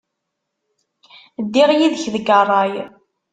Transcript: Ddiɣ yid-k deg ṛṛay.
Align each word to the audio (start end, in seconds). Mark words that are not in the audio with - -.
Ddiɣ 1.45 1.69
yid-k 1.77 2.05
deg 2.13 2.27
ṛṛay. 2.43 2.73